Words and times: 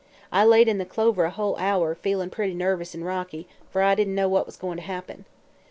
I 0.31 0.43
laid 0.45 0.67
in 0.67 0.79
the 0.79 0.83
clover 0.85 1.25
a 1.25 1.29
whole 1.29 1.55
hour, 1.57 1.93
feelin' 1.93 2.31
pretty 2.31 2.55
nervous 2.55 2.95
an' 2.95 3.03
rocky, 3.03 3.47
fer 3.69 3.83
I 3.83 3.93
didn't 3.93 4.15
know 4.15 4.27
what 4.27 4.47
was 4.47 4.57
goin' 4.57 4.77
to 4.77 4.81
happen. 4.81 5.25